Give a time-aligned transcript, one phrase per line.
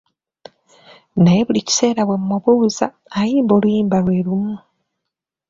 [1.23, 2.85] Naye buli kiseera bwe mubuuza,
[3.19, 4.55] ayimba oluyimba lwe lumu.